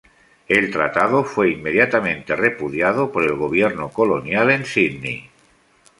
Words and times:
El 0.47 0.71
tratado 0.71 1.23
fue 1.23 1.51
inmediatamente 1.51 2.35
repudiado 2.35 3.11
por 3.11 3.21
el 3.23 3.35
gobierno 3.35 3.89
colonial 3.91 4.49
en 4.49 4.65
Sídney. 4.65 5.29